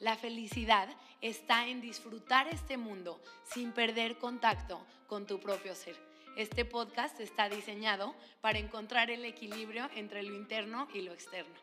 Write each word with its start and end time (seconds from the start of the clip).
La 0.00 0.16
felicidad 0.16 0.88
está 1.20 1.68
en 1.68 1.82
disfrutar 1.82 2.48
este 2.48 2.78
mundo 2.78 3.20
sin 3.44 3.72
perder 3.72 4.16
contacto 4.16 4.82
con 5.06 5.26
tu 5.26 5.38
propio 5.38 5.74
ser. 5.74 5.94
Este 6.38 6.64
podcast 6.64 7.20
está 7.20 7.50
diseñado 7.50 8.16
para 8.40 8.58
encontrar 8.58 9.10
el 9.10 9.26
equilibrio 9.26 9.90
entre 9.94 10.22
lo 10.22 10.34
interno 10.34 10.88
y 10.94 11.02
lo 11.02 11.12
externo. 11.12 11.54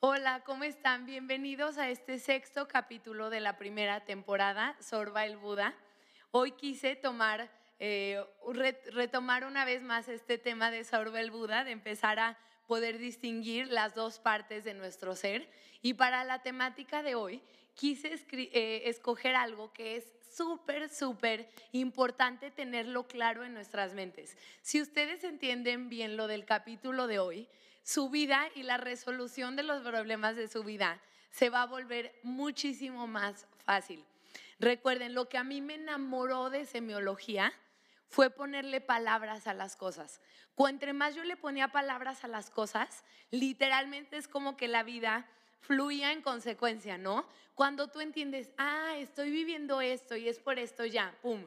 Hola, 0.00 0.42
¿cómo 0.44 0.64
están? 0.64 1.06
Bienvenidos 1.06 1.78
a 1.78 1.88
este 1.88 2.18
sexto 2.18 2.68
capítulo 2.68 3.30
de 3.30 3.40
la 3.40 3.56
primera 3.56 4.04
temporada, 4.04 4.76
Sorba 4.78 5.24
el 5.24 5.38
Buda. 5.38 5.74
Hoy 6.32 6.52
quise 6.52 6.94
tomar, 6.94 7.50
eh, 7.78 8.22
retomar 8.92 9.46
una 9.46 9.64
vez 9.64 9.82
más 9.82 10.08
este 10.08 10.36
tema 10.36 10.70
de 10.70 10.84
Sorba 10.84 11.20
el 11.20 11.30
Buda, 11.30 11.64
de 11.64 11.70
empezar 11.70 12.18
a 12.18 12.38
poder 12.66 12.98
distinguir 12.98 13.68
las 13.68 13.94
dos 13.94 14.18
partes 14.18 14.64
de 14.64 14.74
nuestro 14.74 15.14
ser. 15.14 15.48
Y 15.82 15.94
para 15.94 16.24
la 16.24 16.42
temática 16.42 17.02
de 17.02 17.14
hoy, 17.14 17.42
quise 17.74 18.14
eh, 18.32 18.82
escoger 18.86 19.36
algo 19.36 19.72
que 19.72 19.96
es 19.96 20.12
súper, 20.36 20.88
súper 20.88 21.48
importante 21.72 22.50
tenerlo 22.50 23.06
claro 23.06 23.44
en 23.44 23.54
nuestras 23.54 23.94
mentes. 23.94 24.36
Si 24.62 24.80
ustedes 24.82 25.24
entienden 25.24 25.88
bien 25.88 26.16
lo 26.16 26.26
del 26.26 26.44
capítulo 26.44 27.06
de 27.06 27.18
hoy, 27.18 27.48
su 27.82 28.10
vida 28.10 28.48
y 28.54 28.62
la 28.64 28.76
resolución 28.78 29.56
de 29.56 29.62
los 29.62 29.82
problemas 29.82 30.36
de 30.36 30.48
su 30.48 30.64
vida 30.64 31.00
se 31.30 31.50
va 31.50 31.62
a 31.62 31.66
volver 31.66 32.18
muchísimo 32.22 33.06
más 33.06 33.46
fácil. 33.64 34.04
Recuerden, 34.58 35.14
lo 35.14 35.28
que 35.28 35.38
a 35.38 35.44
mí 35.44 35.60
me 35.60 35.74
enamoró 35.74 36.50
de 36.50 36.64
semiología 36.64 37.52
fue 38.08 38.30
ponerle 38.30 38.80
palabras 38.80 39.46
a 39.46 39.54
las 39.54 39.76
cosas. 39.76 40.20
Cuanto 40.54 40.92
más 40.94 41.14
yo 41.14 41.24
le 41.24 41.36
ponía 41.36 41.68
palabras 41.68 42.24
a 42.24 42.28
las 42.28 42.50
cosas, 42.50 43.04
literalmente 43.30 44.16
es 44.16 44.28
como 44.28 44.56
que 44.56 44.68
la 44.68 44.82
vida 44.82 45.26
fluía 45.60 46.12
en 46.12 46.22
consecuencia, 46.22 46.96
¿no? 46.96 47.26
Cuando 47.54 47.88
tú 47.88 48.00
entiendes, 48.00 48.50
ah, 48.56 48.94
estoy 48.98 49.30
viviendo 49.30 49.80
esto 49.80 50.16
y 50.16 50.28
es 50.28 50.38
por 50.38 50.58
esto 50.58 50.84
ya, 50.84 51.16
¡pum! 51.22 51.46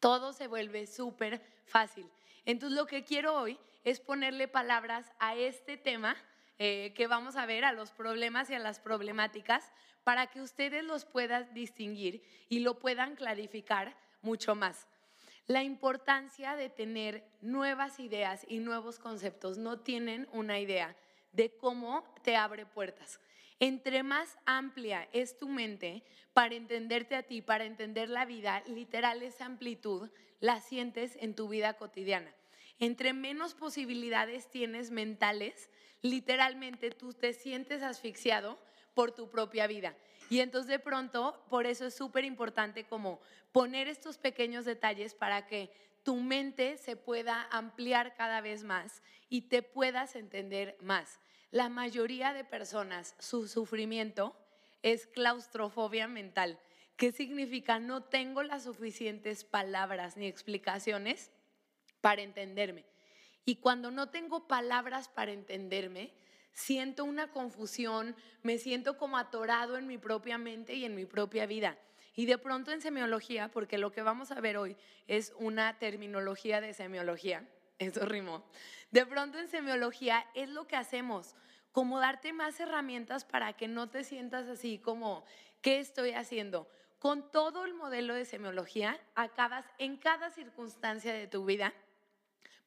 Todo 0.00 0.32
se 0.32 0.46
vuelve 0.46 0.86
súper 0.86 1.42
fácil. 1.66 2.08
Entonces 2.44 2.76
lo 2.76 2.86
que 2.86 3.04
quiero 3.04 3.34
hoy 3.34 3.58
es 3.84 4.00
ponerle 4.00 4.48
palabras 4.48 5.12
a 5.18 5.34
este 5.34 5.76
tema 5.76 6.16
eh, 6.58 6.94
que 6.96 7.06
vamos 7.06 7.36
a 7.36 7.44
ver, 7.44 7.64
a 7.64 7.72
los 7.72 7.90
problemas 7.90 8.48
y 8.48 8.54
a 8.54 8.58
las 8.58 8.80
problemáticas, 8.80 9.70
para 10.04 10.28
que 10.28 10.40
ustedes 10.40 10.84
los 10.84 11.04
puedan 11.04 11.52
distinguir 11.52 12.24
y 12.48 12.60
lo 12.60 12.78
puedan 12.78 13.16
clarificar 13.16 13.96
mucho 14.22 14.54
más. 14.54 14.86
La 15.46 15.62
importancia 15.62 16.56
de 16.56 16.68
tener 16.68 17.24
nuevas 17.40 18.00
ideas 18.00 18.44
y 18.48 18.58
nuevos 18.58 18.98
conceptos. 18.98 19.58
No 19.58 19.78
tienen 19.78 20.26
una 20.32 20.58
idea 20.58 20.96
de 21.30 21.56
cómo 21.56 22.04
te 22.24 22.34
abre 22.34 22.66
puertas. 22.66 23.20
Entre 23.60 24.02
más 24.02 24.36
amplia 24.44 25.08
es 25.12 25.38
tu 25.38 25.48
mente 25.48 26.02
para 26.32 26.56
entenderte 26.56 27.14
a 27.14 27.22
ti, 27.22 27.42
para 27.42 27.64
entender 27.64 28.08
la 28.08 28.24
vida, 28.24 28.62
literal 28.66 29.22
esa 29.22 29.46
amplitud 29.46 30.10
la 30.40 30.60
sientes 30.60 31.16
en 31.20 31.34
tu 31.36 31.48
vida 31.48 31.74
cotidiana. 31.74 32.34
Entre 32.80 33.12
menos 33.12 33.54
posibilidades 33.54 34.50
tienes 34.50 34.90
mentales, 34.90 35.70
literalmente 36.02 36.90
tú 36.90 37.14
te 37.14 37.32
sientes 37.32 37.82
asfixiado 37.82 38.58
por 38.94 39.12
tu 39.12 39.30
propia 39.30 39.66
vida. 39.66 39.96
Y 40.28 40.40
entonces 40.40 40.68
de 40.68 40.78
pronto, 40.78 41.44
por 41.48 41.66
eso 41.66 41.86
es 41.86 41.94
súper 41.94 42.24
importante 42.24 42.84
como 42.84 43.20
poner 43.52 43.88
estos 43.88 44.18
pequeños 44.18 44.64
detalles 44.64 45.14
para 45.14 45.46
que 45.46 45.70
tu 46.02 46.16
mente 46.16 46.76
se 46.78 46.96
pueda 46.96 47.48
ampliar 47.50 48.14
cada 48.14 48.40
vez 48.40 48.64
más 48.64 49.02
y 49.28 49.42
te 49.42 49.62
puedas 49.62 50.16
entender 50.16 50.76
más. 50.80 51.18
La 51.50 51.68
mayoría 51.68 52.32
de 52.32 52.44
personas, 52.44 53.14
su 53.18 53.48
sufrimiento 53.48 54.36
es 54.82 55.06
claustrofobia 55.06 56.06
mental. 56.06 56.58
¿Qué 56.96 57.12
significa? 57.12 57.78
No 57.78 58.04
tengo 58.04 58.42
las 58.42 58.64
suficientes 58.64 59.44
palabras 59.44 60.16
ni 60.16 60.26
explicaciones 60.26 61.30
para 62.00 62.22
entenderme. 62.22 62.84
Y 63.44 63.56
cuando 63.56 63.90
no 63.90 64.10
tengo 64.10 64.48
palabras 64.48 65.08
para 65.08 65.32
entenderme, 65.32 66.12
siento 66.56 67.04
una 67.04 67.30
confusión, 67.30 68.16
me 68.42 68.56
siento 68.58 68.96
como 68.96 69.18
atorado 69.18 69.76
en 69.76 69.86
mi 69.86 69.98
propia 69.98 70.38
mente 70.38 70.74
y 70.74 70.86
en 70.86 70.94
mi 70.94 71.04
propia 71.04 71.46
vida. 71.46 71.78
Y 72.14 72.24
de 72.24 72.38
pronto 72.38 72.72
en 72.72 72.80
semiología, 72.80 73.48
porque 73.48 73.76
lo 73.76 73.92
que 73.92 74.00
vamos 74.00 74.30
a 74.32 74.40
ver 74.40 74.56
hoy 74.56 74.74
es 75.06 75.34
una 75.38 75.78
terminología 75.78 76.62
de 76.62 76.72
semiología, 76.72 77.46
eso 77.78 78.06
rimó. 78.06 78.42
De 78.90 79.04
pronto 79.04 79.38
en 79.38 79.48
semiología 79.48 80.26
es 80.34 80.48
lo 80.48 80.66
que 80.66 80.76
hacemos, 80.76 81.34
como 81.72 82.00
darte 82.00 82.32
más 82.32 82.58
herramientas 82.58 83.26
para 83.26 83.52
que 83.52 83.68
no 83.68 83.90
te 83.90 84.02
sientas 84.02 84.48
así 84.48 84.78
como, 84.78 85.26
¿qué 85.60 85.78
estoy 85.78 86.12
haciendo? 86.12 86.70
Con 86.98 87.30
todo 87.30 87.66
el 87.66 87.74
modelo 87.74 88.14
de 88.14 88.24
semiología, 88.24 88.98
acabas 89.14 89.66
en 89.76 89.98
cada 89.98 90.30
circunstancia 90.30 91.12
de 91.12 91.26
tu 91.26 91.44
vida 91.44 91.74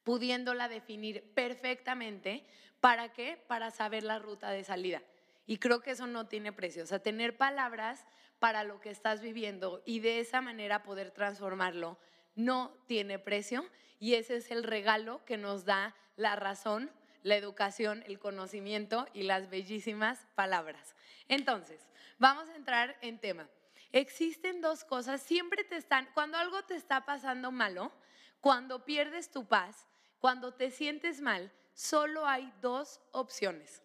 pudiéndola 0.04 0.68
definir 0.68 1.32
perfectamente 1.34 2.46
¿Para 2.80 3.12
qué? 3.12 3.42
Para 3.46 3.70
saber 3.70 4.02
la 4.02 4.18
ruta 4.18 4.50
de 4.50 4.64
salida. 4.64 5.02
Y 5.46 5.58
creo 5.58 5.80
que 5.80 5.92
eso 5.92 6.06
no 6.06 6.26
tiene 6.26 6.52
precio. 6.52 6.82
O 6.82 6.86
sea, 6.86 6.98
tener 6.98 7.36
palabras 7.36 8.06
para 8.38 8.64
lo 8.64 8.80
que 8.80 8.90
estás 8.90 9.20
viviendo 9.20 9.82
y 9.84 10.00
de 10.00 10.20
esa 10.20 10.40
manera 10.40 10.82
poder 10.82 11.10
transformarlo 11.10 11.98
no 12.34 12.72
tiene 12.86 13.18
precio. 13.18 13.68
Y 13.98 14.14
ese 14.14 14.36
es 14.36 14.50
el 14.50 14.64
regalo 14.64 15.22
que 15.26 15.36
nos 15.36 15.66
da 15.66 15.94
la 16.16 16.36
razón, 16.36 16.90
la 17.22 17.36
educación, 17.36 18.02
el 18.06 18.18
conocimiento 18.18 19.06
y 19.12 19.24
las 19.24 19.50
bellísimas 19.50 20.26
palabras. 20.34 20.94
Entonces, 21.28 21.86
vamos 22.18 22.48
a 22.48 22.56
entrar 22.56 22.96
en 23.02 23.18
tema. 23.18 23.48
Existen 23.92 24.62
dos 24.62 24.84
cosas, 24.84 25.20
siempre 25.20 25.64
te 25.64 25.76
están, 25.76 26.08
cuando 26.14 26.38
algo 26.38 26.62
te 26.62 26.76
está 26.76 27.04
pasando 27.04 27.50
malo, 27.50 27.92
cuando 28.40 28.84
pierdes 28.84 29.30
tu 29.30 29.46
paz, 29.46 29.89
cuando 30.20 30.52
te 30.52 30.70
sientes 30.70 31.20
mal, 31.20 31.50
solo 31.72 32.26
hay 32.26 32.52
dos 32.60 33.00
opciones. 33.12 33.82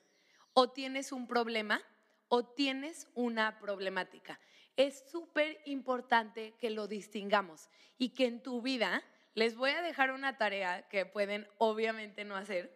O 0.53 0.69
tienes 0.69 1.11
un 1.11 1.27
problema 1.27 1.81
o 2.27 2.45
tienes 2.45 3.07
una 3.15 3.59
problemática. 3.59 4.39
Es 4.75 5.09
súper 5.09 5.61
importante 5.65 6.53
que 6.59 6.69
lo 6.69 6.87
distingamos 6.87 7.69
y 7.97 8.09
que 8.09 8.25
en 8.25 8.43
tu 8.43 8.61
vida, 8.61 9.01
les 9.33 9.55
voy 9.55 9.71
a 9.71 9.81
dejar 9.81 10.11
una 10.11 10.37
tarea 10.37 10.87
que 10.89 11.05
pueden 11.05 11.47
obviamente 11.57 12.25
no 12.25 12.35
hacer, 12.35 12.73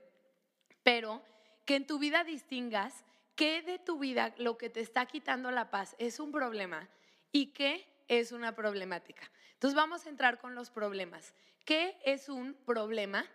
pero 0.84 1.22
que 1.66 1.75
en 1.75 1.86
tu 1.86 2.00
vida 2.00 2.24
distingas 2.24 3.03
qué 3.36 3.62
de 3.62 3.80
tu 3.80 4.00
vida 4.00 4.34
lo 4.38 4.58
que 4.58 4.69
te 4.69 4.80
está 4.80 5.06
quitando 5.06 5.52
la 5.52 5.69
paz 5.69 5.96
es 6.00 6.19
un 6.19 6.31
problema 6.31 6.90
y 7.31 7.48
qué 7.48 7.86
es 8.08 8.31
una 8.31 8.56
problemática. 8.56 9.30
Entonces 9.53 9.75
vamos 9.75 10.06
a 10.06 10.09
entrar 10.09 10.40
con 10.40 10.56
los 10.56 10.69
problemas. 10.69 11.34
¿Qué 11.66 11.98
es 12.06 12.30
un 12.30 12.53
problema? 12.66 13.25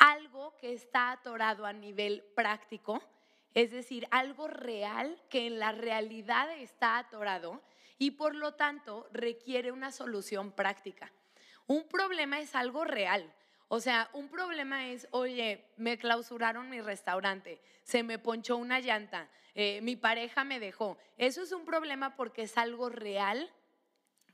Algo 0.00 0.56
que 0.56 0.72
está 0.72 1.12
atorado 1.12 1.66
a 1.66 1.74
nivel 1.74 2.24
práctico, 2.34 3.02
es 3.52 3.70
decir, 3.70 4.08
algo 4.10 4.48
real 4.48 5.22
que 5.28 5.46
en 5.46 5.58
la 5.58 5.72
realidad 5.72 6.50
está 6.58 6.96
atorado 6.96 7.60
y 7.98 8.12
por 8.12 8.34
lo 8.34 8.54
tanto 8.54 9.06
requiere 9.12 9.70
una 9.70 9.92
solución 9.92 10.52
práctica. 10.52 11.12
Un 11.66 11.86
problema 11.86 12.40
es 12.40 12.54
algo 12.54 12.84
real. 12.84 13.30
O 13.68 13.78
sea, 13.78 14.08
un 14.14 14.30
problema 14.30 14.88
es, 14.88 15.06
oye, 15.10 15.66
me 15.76 15.98
clausuraron 15.98 16.70
mi 16.70 16.80
restaurante, 16.80 17.60
se 17.84 18.02
me 18.02 18.18
ponchó 18.18 18.56
una 18.56 18.80
llanta, 18.80 19.28
eh, 19.54 19.80
mi 19.82 19.96
pareja 19.96 20.44
me 20.44 20.58
dejó. 20.58 20.96
Eso 21.18 21.42
es 21.42 21.52
un 21.52 21.66
problema 21.66 22.16
porque 22.16 22.42
es 22.42 22.56
algo 22.56 22.88
real 22.88 23.52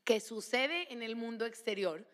que 0.04 0.20
sucede 0.20 0.92
en 0.92 1.02
el 1.02 1.16
mundo 1.16 1.44
exterior 1.44 2.06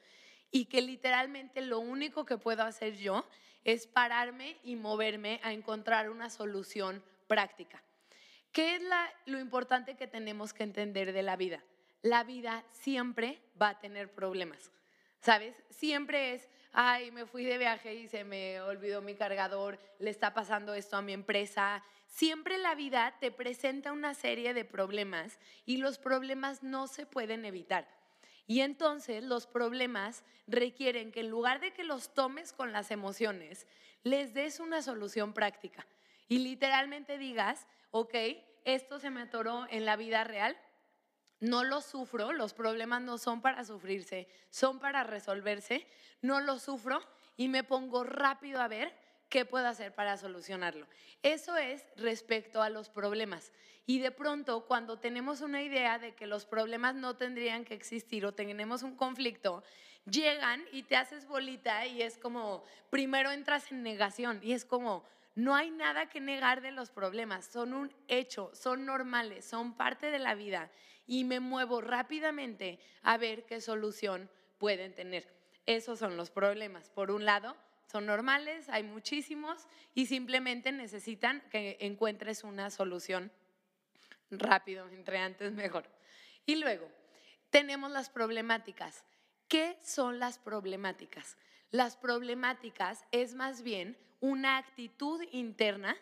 y 0.53 0.67
que 0.67 0.83
literalmente 0.83 1.63
lo 1.63 1.81
único 1.81 2.25
que 2.25 2.39
puedo 2.39 2.63
hacer 2.63 2.97
yo 2.97 3.27
es 3.65 3.87
pararme 3.87 4.59
y 4.63 4.77
moverme 4.77 5.41
a 5.43 5.53
encontrar 5.53 6.11
una 6.11 6.31
solución 6.31 7.03
práctica. 7.27 7.83
¿Qué 8.53 8.77
es 8.77 8.83
lo 9.25 9.41
importante 9.41 9.97
que 9.97 10.07
tenemos 10.07 10.53
que 10.53 10.63
entender 10.63 11.13
de 11.13 11.23
la 11.23 11.37
vida? 11.37 11.65
La 12.03 12.23
vida 12.23 12.65
siempre 12.71 13.41
va 13.61 13.71
a 13.71 13.81
tener 13.81 14.13
problemas, 14.13 14.71
¿sabes? 15.21 15.55
Siempre 15.71 16.35
es, 16.35 16.49
ay, 16.73 17.11
me 17.13 17.25
fui 17.25 17.45
de 17.45 17.57
viaje 17.57 17.95
y 17.95 18.09
se 18.09 18.25
me 18.25 18.61
olvidó 18.61 19.01
mi 19.01 19.15
cargador, 19.15 19.79
le 19.99 20.11
está 20.11 20.35
pasando 20.35 20.75
esto 20.75 20.97
a 20.97 21.03
mi 21.03 21.15
empresa. 21.15 21.83
Siempre 22.09 22.59
la 22.59 22.75
vida 22.75 23.17
te 23.21 23.31
presenta 23.31 23.93
una 23.93 24.13
serie 24.13 24.53
de 24.53 24.67
problemas 24.67 25.39
y 25.65 25.79
los 25.79 25.97
problemas 25.97 26.63
no 26.63 26.89
se 26.89 27.07
pueden 27.07 27.47
evitar. 27.47 28.02
Y 28.47 28.61
entonces 28.61 29.23
los 29.23 29.47
problemas 29.47 30.25
requieren 30.47 31.13
que 31.13 31.21
en 31.21 31.31
lugar 31.31 31.61
de 31.61 31.73
que 31.73 31.85
los 31.85 32.13
tomes 32.13 32.53
con 32.53 32.73
las 32.73 32.91
emociones, 32.91 33.67
les 34.03 34.35
des 34.35 34.61
una 34.61 34.83
solución 34.83 35.33
práctica. 35.33 35.87
Y 36.29 36.39
literalmente 36.39 37.19
digas, 37.19 37.67
ok, 37.91 38.15
esto 38.65 38.99
se 38.99 39.11
me 39.11 39.23
atoró 39.23 39.67
en 39.71 39.85
la 39.85 39.97
vida 39.97 40.25
real, 40.25 40.57
no 41.41 41.65
lo 41.65 41.81
sufro, 41.81 42.33
los 42.33 42.55
problemas 42.55 43.03
no 43.03 43.19
son 43.19 43.41
para 43.41 43.65
sufrirse, 43.65 44.29
son 44.51 44.79
para 44.79 45.03
resolverse, 45.03 45.87
no 46.21 46.41
lo 46.41 46.59
sufro 46.59 47.01
y 47.37 47.49
me 47.49 47.65
pongo 47.65 48.05
rápido 48.05 48.61
a 48.61 48.69
ver 48.69 48.95
qué 49.33 49.47
puedo 49.47 49.67
hacer 49.67 49.95
para 49.95 50.19
solucionarlo. 50.19 50.87
Eso 51.23 51.57
es 51.57 51.83
respecto 51.97 52.61
a 52.61 52.69
los 52.69 52.91
problemas. 52.91 53.51
Y 53.87 53.99
de 53.99 54.11
pronto, 54.11 54.67
cuando 54.67 54.99
tenemos 54.99 55.41
una 55.41 55.63
idea 55.63 55.99
de 55.99 56.15
que 56.15 56.27
los 56.27 56.45
problemas 56.45 56.95
no 56.95 57.17
tendrían 57.17 57.65
que 57.65 57.73
existir 57.73 58.27
o 58.27 58.33
tenemos 58.33 58.83
un 58.83 58.95
conflicto, 58.95 59.65
llegan 60.05 60.63
y 60.71 60.83
te 60.83 60.97
haces 60.97 61.27
bolita 61.27 61.87
y 61.87 62.03
es 62.03 62.19
como, 62.19 62.63
primero 62.91 63.31
entras 63.33 63.73
en 63.73 63.83
negación 63.83 64.39
y 64.43 64.53
es 64.53 64.67
como, 64.67 65.03
no 65.35 65.55
hay 65.55 65.71
nada 65.71 66.11
que 66.11 66.21
negar 66.21 66.61
de 66.61 66.71
los 66.71 66.91
problemas, 66.91 67.47
son 67.47 67.73
un 67.73 67.91
hecho, 68.09 68.51
son 68.53 68.85
normales, 68.85 69.47
son 69.47 69.75
parte 69.79 70.11
de 70.11 70.19
la 70.19 70.35
vida 70.35 70.71
y 71.07 71.25
me 71.25 71.41
muevo 71.41 71.81
rápidamente 71.81 72.79
a 73.03 73.17
ver 73.17 73.47
qué 73.47 73.63
solución 73.63 74.29
pueden 74.59 74.95
tener. 74.95 75.27
Esos 75.65 75.99
son 76.01 76.19
los 76.19 76.31
problemas. 76.31 76.91
Por 76.91 77.11
un 77.11 77.25
lado, 77.25 77.57
son 77.93 78.07
normales, 78.07 78.71
hay 78.71 78.85
muchísimos 78.85 79.69
y 79.95 80.07
simplemente 80.07 80.73
necesitan 80.73 81.43
que 81.51 81.77
encuentres 81.81 82.43
una 82.43 82.71
solución 82.71 83.31
rápido, 84.31 84.89
entre 84.89 85.19
antes 85.19 85.53
mejor. 85.53 85.85
Y 86.47 86.57
luego, 86.57 86.89
tenemos 87.51 87.91
las 87.91 88.09
problemáticas. 88.09 89.05
¿Qué 89.47 89.77
son 89.83 90.19
las 90.19 90.39
problemáticas? 90.39 91.37
Las 91.71 91.99
problemáticas 91.99 93.05
es 93.13 93.35
más 93.35 93.61
bien 93.61 93.99
una 94.21 94.57
actitud 94.57 95.23
interna 95.31 95.95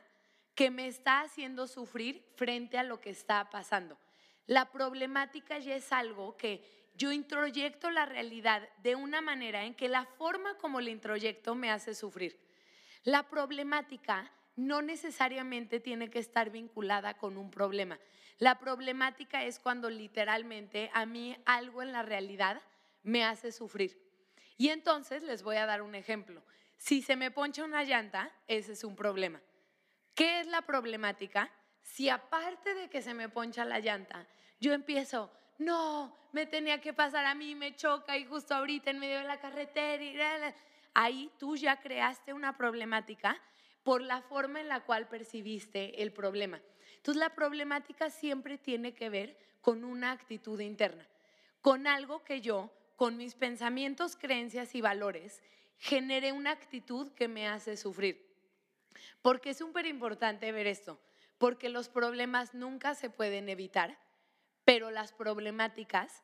que 0.55 0.71
me 0.71 0.87
está 0.87 1.23
haciendo 1.23 1.67
sufrir 1.67 2.25
frente 2.37 2.79
a 2.79 2.85
lo 2.85 3.01
que 3.01 3.11
está 3.11 3.51
pasando. 3.51 3.99
La 4.47 4.71
problemática 4.71 5.59
ya 5.59 5.75
es 5.75 5.93
algo 5.93 6.37
que 6.37 6.80
yo 7.01 7.13
introyecto 7.13 7.91
la 7.91 8.05
realidad 8.05 8.69
de 8.83 8.95
una 8.95 9.23
manera 9.23 9.65
en 9.65 9.75
que 9.75 9.89
la 9.89 10.05
forma 10.05 10.59
como 10.59 10.83
la 10.83 10.91
introyecto 10.91 11.55
me 11.55 11.71
hace 11.71 11.95
sufrir. 11.95 12.39
La 13.05 13.23
problemática 13.23 14.31
no 14.55 14.83
necesariamente 14.83 15.81
tiene 15.81 16.11
que 16.11 16.19
estar 16.19 16.51
vinculada 16.51 17.17
con 17.17 17.39
un 17.39 17.51
problema. 17.51 17.99
La 18.37 18.59
problemática 18.59 19.45
es 19.45 19.59
cuando 19.59 19.89
literalmente 19.89 20.91
a 20.93 21.07
mí 21.07 21.39
algo 21.47 21.81
en 21.81 21.93
la 21.93 22.03
realidad 22.03 22.61
me 23.03 23.25
hace 23.25 23.51
sufrir. 23.51 23.99
Y 24.59 24.69
entonces 24.69 25.23
les 25.23 25.43
voy 25.43 25.57
a 25.57 25.65
dar 25.65 25.81
un 25.81 25.95
ejemplo. 25.95 26.45
Si 26.77 27.01
se 27.01 27.17
me 27.17 27.31
poncha 27.31 27.65
una 27.65 27.83
llanta, 27.83 28.31
ese 28.47 28.73
es 28.73 28.85
un 28.85 28.95
problema. 28.95 29.41
¿Qué 30.15 30.41
es 30.41 30.47
la 30.49 30.61
problemática? 30.61 31.51
Si 31.81 32.11
aparte 32.11 32.75
de 32.75 32.91
que 32.91 33.01
se 33.01 33.15
me 33.15 33.31
poncha 33.31 33.65
la 33.65 33.81
llanta, 33.81 34.29
yo 34.61 34.75
empiezo, 34.75 35.33
no, 35.61 36.17
me 36.33 36.47
tenía 36.47 36.81
que 36.81 36.95
pasar 36.95 37.27
a 37.27 37.35
mí, 37.35 37.55
me 37.55 37.77
choca 37.77 38.17
y 38.17 38.25
justo 38.25 38.55
ahorita 38.55 38.91
en 38.91 38.99
medio 38.99 39.19
de 39.19 39.25
la 39.25 39.41
carretera, 39.41 40.03
y 40.03 40.17
ahí 40.95 41.31
tú 41.39 41.55
ya 41.55 41.81
creaste 41.81 42.33
una 42.33 42.57
problemática 42.57 43.39
por 43.83 44.01
la 44.01 44.23
forma 44.23 44.61
en 44.61 44.69
la 44.69 44.81
cual 44.81 45.07
percibiste 45.09 46.03
el 46.03 46.13
problema. 46.13 46.61
Entonces 46.97 47.21
la 47.21 47.35
problemática 47.35 48.09
siempre 48.09 48.57
tiene 48.57 48.95
que 48.95 49.11
ver 49.11 49.37
con 49.61 49.85
una 49.85 50.13
actitud 50.13 50.59
interna, 50.61 51.07
con 51.61 51.87
algo 51.87 52.25
que 52.25 52.41
yo, 52.41 52.73
con 52.97 53.19
mis 53.19 53.35
pensamientos, 53.35 54.17
creencias 54.17 54.75
y 54.75 54.81
valores, 54.81 55.43
genere 55.79 56.33
una 56.33 56.53
actitud 56.53 57.13
que 57.13 57.29
me 57.29 57.47
hace 57.47 57.77
sufrir. 57.77 58.35
Porque 59.21 59.51
es 59.51 59.59
súper 59.59 59.85
importante 59.85 60.53
ver 60.53 60.67
esto, 60.67 60.99
porque 61.37 61.69
los 61.69 61.91
problemas 61.91 62.55
nunca 62.55 62.95
se 62.95 63.11
pueden 63.11 63.51
evitar, 63.51 63.99
pero 64.71 64.93
las 64.93 65.13
problemáticas, 65.13 66.23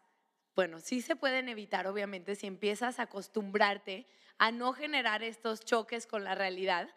bueno, 0.55 0.79
sí 0.79 1.03
se 1.03 1.17
pueden 1.17 1.49
evitar, 1.49 1.89
obviamente, 1.89 2.37
si 2.37 2.47
empiezas 2.47 3.01
a 3.01 3.03
acostumbrarte 3.03 4.07
a 4.39 4.53
no 4.53 4.73
generar 4.73 5.25
estos 5.25 5.65
choques 5.65 6.07
con 6.07 6.23
la 6.23 6.37
realidad, 6.37 6.89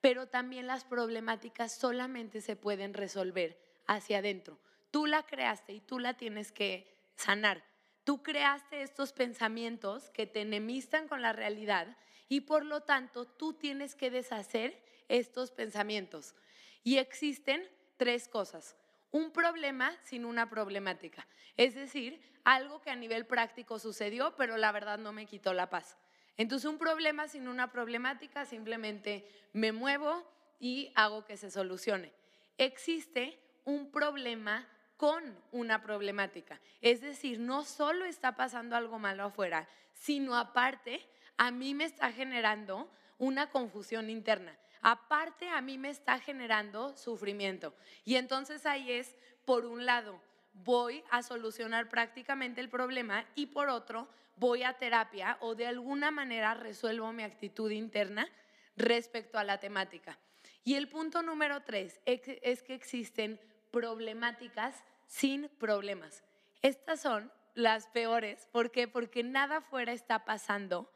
pero 0.00 0.28
también 0.28 0.68
las 0.68 0.84
problemáticas 0.84 1.72
solamente 1.72 2.40
se 2.40 2.54
pueden 2.54 2.94
resolver 2.94 3.60
hacia 3.88 4.18
adentro. 4.18 4.60
Tú 4.92 5.06
la 5.06 5.24
creaste 5.24 5.72
y 5.72 5.80
tú 5.80 5.98
la 5.98 6.14
tienes 6.14 6.52
que 6.52 6.96
sanar. 7.16 7.64
Tú 8.04 8.22
creaste 8.22 8.82
estos 8.82 9.12
pensamientos 9.12 10.08
que 10.10 10.28
te 10.28 10.42
enemistan 10.42 11.08
con 11.08 11.20
la 11.20 11.32
realidad 11.32 11.96
y 12.28 12.42
por 12.42 12.64
lo 12.64 12.82
tanto 12.82 13.26
tú 13.26 13.54
tienes 13.54 13.96
que 13.96 14.12
deshacer 14.12 14.80
estos 15.08 15.50
pensamientos. 15.50 16.36
Y 16.84 16.98
existen 16.98 17.68
tres 17.96 18.28
cosas. 18.28 18.76
Un 19.12 19.30
problema 19.30 19.96
sin 20.02 20.24
una 20.24 20.50
problemática. 20.50 21.26
Es 21.56 21.74
decir, 21.74 22.20
algo 22.44 22.80
que 22.80 22.90
a 22.90 22.96
nivel 22.96 23.26
práctico 23.26 23.78
sucedió, 23.78 24.34
pero 24.36 24.56
la 24.56 24.72
verdad 24.72 24.98
no 24.98 25.12
me 25.12 25.26
quitó 25.26 25.52
la 25.52 25.70
paz. 25.70 25.96
Entonces 26.36 26.68
un 26.68 26.78
problema 26.78 27.28
sin 27.28 27.46
una 27.46 27.70
problemática 27.70 28.46
simplemente 28.46 29.28
me 29.52 29.70
muevo 29.70 30.26
y 30.58 30.92
hago 30.94 31.24
que 31.24 31.36
se 31.36 31.50
solucione. 31.50 32.12
Existe 32.56 33.38
un 33.64 33.90
problema 33.90 34.66
con 34.96 35.36
una 35.50 35.82
problemática. 35.82 36.60
Es 36.80 37.00
decir, 37.00 37.38
no 37.38 37.64
solo 37.64 38.04
está 38.04 38.34
pasando 38.34 38.76
algo 38.76 38.98
malo 38.98 39.24
afuera, 39.24 39.68
sino 39.92 40.36
aparte 40.36 41.06
a 41.36 41.50
mí 41.50 41.74
me 41.74 41.84
está 41.84 42.12
generando 42.12 42.90
una 43.22 43.50
confusión 43.50 44.10
interna. 44.10 44.58
Aparte 44.80 45.48
a 45.48 45.60
mí 45.60 45.78
me 45.78 45.90
está 45.90 46.18
generando 46.18 46.96
sufrimiento. 46.96 47.72
Y 48.04 48.16
entonces 48.16 48.66
ahí 48.66 48.90
es, 48.90 49.14
por 49.44 49.64
un 49.64 49.86
lado, 49.86 50.20
voy 50.52 51.04
a 51.08 51.22
solucionar 51.22 51.88
prácticamente 51.88 52.60
el 52.60 52.68
problema 52.68 53.24
y 53.36 53.46
por 53.46 53.68
otro, 53.68 54.08
voy 54.34 54.64
a 54.64 54.72
terapia 54.72 55.36
o 55.38 55.54
de 55.54 55.68
alguna 55.68 56.10
manera 56.10 56.54
resuelvo 56.54 57.12
mi 57.12 57.22
actitud 57.22 57.70
interna 57.70 58.28
respecto 58.76 59.38
a 59.38 59.44
la 59.44 59.60
temática. 59.60 60.18
Y 60.64 60.74
el 60.74 60.88
punto 60.88 61.22
número 61.22 61.62
tres 61.62 62.00
es 62.04 62.62
que 62.64 62.74
existen 62.74 63.40
problemáticas 63.70 64.82
sin 65.06 65.48
problemas. 65.60 66.24
Estas 66.60 67.00
son 67.00 67.30
las 67.54 67.86
peores. 67.86 68.48
¿Por 68.50 68.72
qué? 68.72 68.88
Porque 68.88 69.22
nada 69.22 69.60
fuera 69.60 69.92
está 69.92 70.24
pasando, 70.24 70.90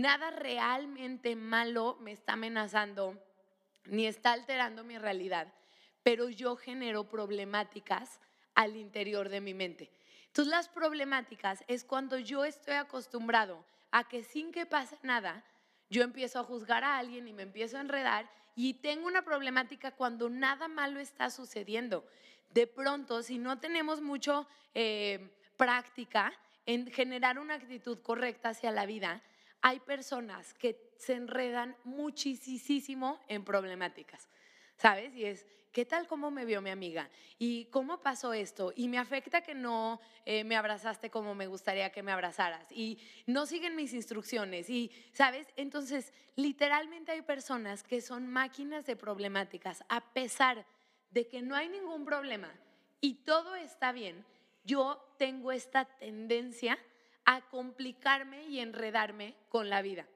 nada 0.00 0.30
realmente 0.30 1.36
malo 1.36 1.96
me 2.00 2.12
está 2.12 2.34
amenazando, 2.34 3.18
ni 3.84 4.06
está 4.06 4.32
alterando 4.32 4.84
mi 4.84 4.98
realidad, 4.98 5.52
pero 6.02 6.28
yo 6.28 6.56
genero 6.56 7.08
problemáticas 7.08 8.20
al 8.54 8.76
interior 8.76 9.28
de 9.28 9.40
mi 9.40 9.54
mente. 9.54 9.90
Entonces 10.26 10.50
las 10.50 10.68
problemáticas 10.68 11.64
es 11.68 11.84
cuando 11.84 12.18
yo 12.18 12.44
estoy 12.44 12.74
acostumbrado 12.74 13.64
a 13.90 14.08
que 14.08 14.22
sin 14.22 14.52
que 14.52 14.66
pase 14.66 14.98
nada, 15.02 15.44
yo 15.90 16.02
empiezo 16.02 16.38
a 16.38 16.44
juzgar 16.44 16.84
a 16.84 16.98
alguien 16.98 17.28
y 17.28 17.32
me 17.32 17.42
empiezo 17.42 17.78
a 17.78 17.80
enredar 17.80 18.30
y 18.54 18.74
tengo 18.74 19.06
una 19.06 19.22
problemática 19.22 19.92
cuando 19.92 20.28
nada 20.28 20.68
malo 20.68 21.00
está 21.00 21.30
sucediendo 21.30 22.04
de 22.50 22.66
pronto, 22.66 23.22
si 23.22 23.38
no 23.38 23.58
tenemos 23.58 24.00
mucho 24.00 24.46
eh, 24.74 25.30
práctica 25.56 26.32
en 26.66 26.90
generar 26.90 27.38
una 27.38 27.54
actitud 27.54 27.98
correcta 28.02 28.50
hacia 28.50 28.70
la 28.70 28.86
vida, 28.86 29.22
hay 29.60 29.80
personas 29.80 30.54
que 30.54 30.92
se 30.96 31.14
enredan 31.14 31.76
muchísimo 31.84 33.20
en 33.28 33.44
problemáticas, 33.44 34.28
¿sabes? 34.76 35.14
Y 35.14 35.24
es, 35.24 35.46
¿qué 35.72 35.84
tal 35.84 36.06
cómo 36.06 36.30
me 36.30 36.44
vio 36.44 36.60
mi 36.60 36.70
amiga? 36.70 37.08
¿Y 37.38 37.66
cómo 37.66 38.00
pasó 38.00 38.32
esto? 38.32 38.72
Y 38.74 38.88
me 38.88 38.98
afecta 38.98 39.42
que 39.42 39.54
no 39.54 40.00
eh, 40.24 40.44
me 40.44 40.56
abrazaste 40.56 41.10
como 41.10 41.34
me 41.34 41.46
gustaría 41.46 41.90
que 41.90 42.02
me 42.02 42.12
abrazaras. 42.12 42.70
Y 42.70 42.98
no 43.26 43.46
siguen 43.46 43.76
mis 43.76 43.94
instrucciones. 43.94 44.68
Y, 44.70 44.90
¿sabes? 45.12 45.46
Entonces, 45.56 46.12
literalmente 46.36 47.12
hay 47.12 47.22
personas 47.22 47.82
que 47.82 48.00
son 48.00 48.26
máquinas 48.26 48.86
de 48.86 48.96
problemáticas, 48.96 49.84
a 49.88 50.12
pesar 50.12 50.66
de 51.10 51.26
que 51.26 51.42
no 51.42 51.54
hay 51.54 51.68
ningún 51.68 52.04
problema 52.04 52.52
y 53.00 53.14
todo 53.14 53.54
está 53.54 53.92
bien, 53.92 54.24
yo 54.64 55.14
tengo 55.18 55.52
esta 55.52 55.84
tendencia 55.84 56.78
a 57.30 57.42
complicarme 57.42 58.46
y 58.46 58.58
enredarme 58.58 59.34
con 59.50 59.68
la 59.68 59.82
vida. 59.82 60.06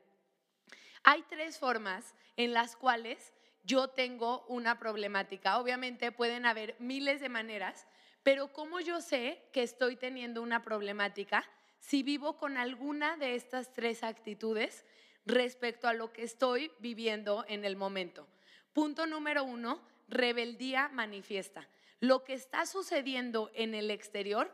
Hay 1.03 1.23
tres 1.29 1.59
formas 1.59 2.15
en 2.39 2.55
las 2.55 2.75
cuales 2.75 3.35
yo 3.65 3.89
tengo 3.89 4.47
una 4.49 4.79
problemática. 4.79 5.59
Obviamente 5.59 6.11
pueden 6.11 6.47
haber 6.47 6.75
miles 6.79 7.21
de 7.21 7.29
maneras, 7.29 7.87
pero 8.23 8.51
¿cómo 8.55 8.81
yo 8.81 9.03
sé 9.03 9.43
que 9.53 9.63
estoy 9.63 9.97
teniendo 9.97 10.41
una 10.41 10.63
problemática? 10.63 11.47
Si 11.81 12.03
vivo 12.03 12.39
con 12.39 12.57
alguna 12.57 13.19
de 13.19 13.35
estas 13.35 13.75
tres 13.75 14.05
actitudes 14.05 14.87
respecto 15.27 15.89
a 15.89 15.93
lo 15.93 16.15
que 16.15 16.23
estoy 16.23 16.73
viviendo 16.79 17.45
en 17.47 17.67
el 17.67 17.77
momento. 17.77 18.27
Punto 18.73 19.07
número 19.07 19.45
uno, 19.45 19.83
rebeldía 20.09 20.89
manifiesta. 20.89 21.69
Lo 22.01 22.25
que 22.25 22.33
está 22.33 22.65
sucediendo 22.65 23.51
en 23.53 23.75
el 23.75 23.91
exterior, 23.91 24.51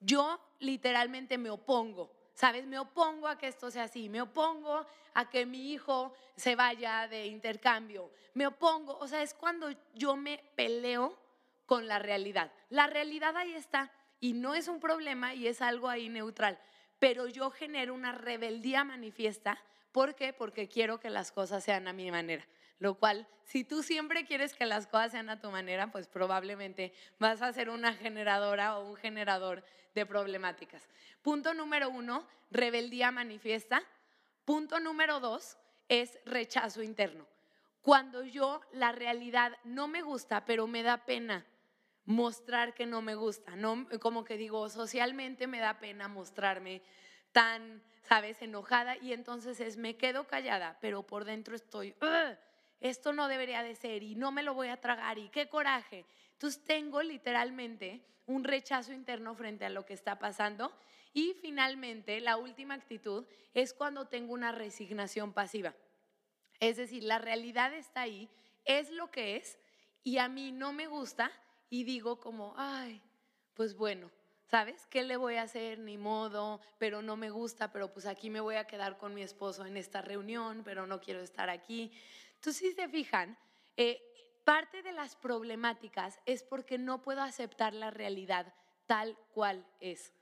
yo 0.00 0.40
literalmente 0.58 1.38
me 1.38 1.50
opongo. 1.50 2.12
¿Sabes? 2.34 2.66
Me 2.66 2.78
opongo 2.78 3.28
a 3.28 3.38
que 3.38 3.48
esto 3.48 3.70
sea 3.70 3.84
así, 3.84 4.10
me 4.10 4.20
opongo 4.20 4.86
a 5.14 5.30
que 5.30 5.46
mi 5.46 5.72
hijo 5.72 6.12
se 6.36 6.54
vaya 6.54 7.08
de 7.08 7.24
intercambio, 7.24 8.10
me 8.34 8.46
opongo, 8.46 8.98
o 8.98 9.08
sea, 9.08 9.22
es 9.22 9.32
cuando 9.32 9.70
yo 9.94 10.16
me 10.16 10.44
peleo 10.54 11.18
con 11.64 11.88
la 11.88 11.98
realidad. 11.98 12.52
La 12.68 12.86
realidad 12.86 13.34
ahí 13.38 13.54
está 13.54 13.90
y 14.20 14.34
no 14.34 14.54
es 14.54 14.68
un 14.68 14.80
problema 14.80 15.32
y 15.32 15.46
es 15.46 15.62
algo 15.62 15.88
ahí 15.88 16.10
neutral, 16.10 16.58
pero 16.98 17.26
yo 17.26 17.50
genero 17.50 17.94
una 17.94 18.12
rebeldía 18.12 18.84
manifiesta. 18.84 19.58
¿Por 19.90 20.14
qué? 20.14 20.34
Porque 20.34 20.68
quiero 20.68 21.00
que 21.00 21.08
las 21.08 21.32
cosas 21.32 21.64
sean 21.64 21.88
a 21.88 21.94
mi 21.94 22.10
manera. 22.10 22.46
Lo 22.78 22.98
cual, 22.98 23.26
si 23.44 23.64
tú 23.64 23.82
siempre 23.82 24.26
quieres 24.26 24.54
que 24.54 24.66
las 24.66 24.86
cosas 24.86 25.12
sean 25.12 25.30
a 25.30 25.40
tu 25.40 25.50
manera, 25.50 25.90
pues 25.90 26.08
probablemente 26.08 26.92
vas 27.18 27.40
a 27.42 27.52
ser 27.52 27.70
una 27.70 27.94
generadora 27.94 28.78
o 28.78 28.88
un 28.90 28.96
generador 28.96 29.64
de 29.94 30.04
problemáticas. 30.04 30.88
Punto 31.22 31.54
número 31.54 31.88
uno, 31.88 32.26
rebeldía 32.50 33.10
manifiesta. 33.10 33.82
Punto 34.44 34.78
número 34.78 35.20
dos 35.20 35.56
es 35.88 36.18
rechazo 36.26 36.82
interno. 36.82 37.26
Cuando 37.80 38.24
yo 38.24 38.60
la 38.72 38.92
realidad 38.92 39.56
no 39.64 39.88
me 39.88 40.02
gusta, 40.02 40.44
pero 40.44 40.66
me 40.66 40.82
da 40.82 41.04
pena 41.06 41.46
mostrar 42.04 42.74
que 42.74 42.86
no 42.86 43.02
me 43.02 43.14
gusta, 43.14 43.56
no 43.56 43.88
como 44.00 44.24
que 44.24 44.36
digo, 44.36 44.68
socialmente 44.68 45.46
me 45.46 45.58
da 45.58 45.80
pena 45.80 46.08
mostrarme 46.08 46.82
tan, 47.32 47.82
sabes, 48.02 48.40
enojada 48.42 48.96
y 48.96 49.12
entonces 49.12 49.60
es 49.60 49.76
me 49.76 49.96
quedo 49.96 50.26
callada, 50.26 50.78
pero 50.80 51.04
por 51.04 51.24
dentro 51.24 51.56
estoy 51.56 51.94
esto 52.80 53.12
no 53.12 53.28
debería 53.28 53.62
de 53.62 53.74
ser 53.74 54.02
y 54.02 54.14
no 54.14 54.32
me 54.32 54.42
lo 54.42 54.54
voy 54.54 54.68
a 54.68 54.80
tragar 54.80 55.18
y 55.18 55.28
qué 55.28 55.48
coraje. 55.48 56.04
Entonces 56.32 56.62
tengo 56.64 57.02
literalmente 57.02 58.02
un 58.26 58.44
rechazo 58.44 58.92
interno 58.92 59.34
frente 59.34 59.64
a 59.64 59.70
lo 59.70 59.86
que 59.86 59.94
está 59.94 60.18
pasando 60.18 60.72
y 61.12 61.34
finalmente 61.40 62.20
la 62.20 62.36
última 62.36 62.74
actitud 62.74 63.24
es 63.54 63.72
cuando 63.72 64.06
tengo 64.06 64.34
una 64.34 64.52
resignación 64.52 65.32
pasiva. 65.32 65.74
Es 66.60 66.76
decir, 66.76 67.02
la 67.04 67.18
realidad 67.18 67.72
está 67.72 68.02
ahí, 68.02 68.28
es 68.64 68.90
lo 68.90 69.10
que 69.10 69.36
es 69.36 69.58
y 70.04 70.18
a 70.18 70.28
mí 70.28 70.52
no 70.52 70.72
me 70.72 70.86
gusta 70.86 71.32
y 71.70 71.84
digo 71.84 72.20
como, 72.20 72.54
ay, 72.56 73.00
pues 73.54 73.74
bueno, 73.74 74.10
¿sabes? 74.46 74.86
¿Qué 74.86 75.02
le 75.02 75.16
voy 75.16 75.36
a 75.36 75.42
hacer? 75.42 75.78
Ni 75.78 75.96
modo, 75.98 76.60
pero 76.78 77.02
no 77.02 77.16
me 77.16 77.30
gusta, 77.30 77.72
pero 77.72 77.92
pues 77.92 78.06
aquí 78.06 78.30
me 78.30 78.40
voy 78.40 78.56
a 78.56 78.66
quedar 78.66 78.98
con 78.98 79.14
mi 79.14 79.22
esposo 79.22 79.66
en 79.66 79.76
esta 79.76 80.02
reunión, 80.02 80.62
pero 80.64 80.86
no 80.86 81.00
quiero 81.00 81.20
estar 81.20 81.50
aquí. 81.50 81.92
Entonces, 82.36 82.56
si 82.56 82.72
se 82.72 82.88
fijan, 82.88 83.36
eh, 83.76 84.00
parte 84.44 84.82
de 84.82 84.92
las 84.92 85.16
problemáticas 85.16 86.20
es 86.24 86.42
porque 86.42 86.78
no 86.78 87.02
puedo 87.02 87.22
aceptar 87.22 87.74
la 87.74 87.90
realidad 87.90 88.54
tal 88.86 89.16
cual 89.34 89.66
es. 89.80 90.12